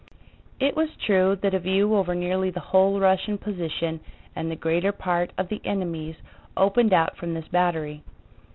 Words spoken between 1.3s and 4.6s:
that a view over nearly the whole Russian position and the